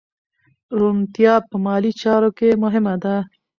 [0.77, 3.15] روڼتیا په مالي چارو کې مهمه ده.